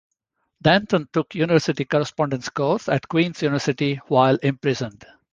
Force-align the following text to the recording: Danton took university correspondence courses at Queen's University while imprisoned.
Danton 0.63 1.07
took 1.13 1.35
university 1.35 1.85
correspondence 1.85 2.49
courses 2.49 2.89
at 2.89 3.07
Queen's 3.07 3.43
University 3.43 3.97
while 4.07 4.35
imprisoned. 4.37 5.05